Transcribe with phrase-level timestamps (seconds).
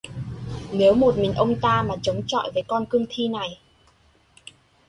[0.73, 3.59] Nếu một mình ông ta mà chống chọi với con cương thi này